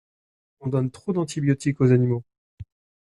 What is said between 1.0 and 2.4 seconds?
d'antibiotiques aux animaux.